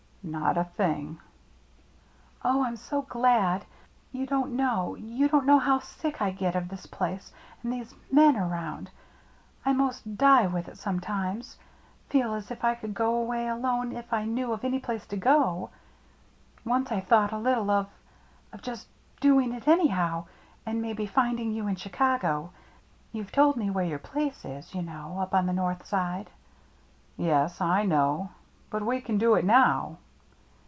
[0.41, 1.19] "Not a thing.""
[2.45, 3.65] Oh, I'm so glad.
[4.11, 7.31] You don't know— you don't know how sick I get of this place,
[7.63, 8.91] and these men around.
[9.65, 11.57] I most die with it some times—
[12.11, 15.17] feel as if I could go away alone if I knew of any place to
[15.17, 15.71] go.
[16.63, 17.89] Once I thought a little of—
[18.53, 18.85] of just
[19.21, 20.25] doing it anyhow,
[20.67, 22.51] and maybe THE CIRCLE MARK iii finding you in Chicago.
[23.11, 26.29] You've told me where your plaee is, you know, up on the north side."
[27.17, 28.29] Yes, I know,
[28.69, 29.97] but we can do it now.